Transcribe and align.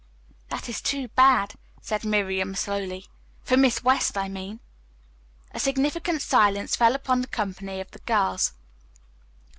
"That 0.49 0.67
is 0.67 0.81
too 0.81 1.09
bad," 1.09 1.53
said 1.79 2.03
Miriam 2.03 2.55
slowly 2.55 3.05
"for 3.43 3.55
Miss 3.55 3.83
West, 3.83 4.17
I 4.17 4.29
mean." 4.29 4.59
A 5.51 5.59
significant 5.59 6.23
silence 6.23 6.75
fell 6.75 6.95
upon 6.95 7.21
the 7.21 7.27
company 7.27 7.79
of 7.79 7.87
girls. 8.07 8.53